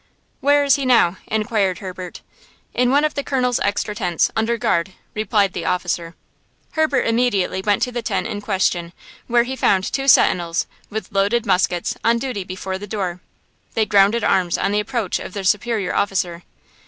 "Where 0.39 0.63
is 0.63 0.77
he 0.77 0.83
now?" 0.87 1.17
inquired 1.27 1.77
Herbert. 1.77 2.21
"In 2.73 2.89
one 2.89 3.05
of 3.05 3.13
the 3.13 3.23
Colonel's 3.23 3.59
extra 3.59 3.93
tents, 3.93 4.31
under 4.35 4.57
guard," 4.57 4.93
replied 5.13 5.53
the 5.53 5.65
officer. 5.65 6.15
Herbert 6.71 7.05
immediately 7.05 7.61
went 7.61 7.83
to 7.83 7.91
the 7.91 8.01
tent 8.01 8.25
in 8.25 8.41
question, 8.41 8.93
where 9.27 9.43
he 9.43 9.55
found 9.55 9.83
two 9.93 10.07
sentinels, 10.07 10.65
with 10.89 11.11
loaded 11.11 11.45
muskets, 11.45 11.95
on 12.03 12.17
duty 12.17 12.43
before 12.43 12.79
the 12.79 12.87
door. 12.87 13.21
They 13.75 13.85
grounded 13.85 14.23
arms 14.23 14.57
on 14.57 14.71
the 14.71 14.79
approach 14.79 15.19
of 15.19 15.33
their 15.33 15.43
superior 15.43 15.93
officer. 15.93 16.41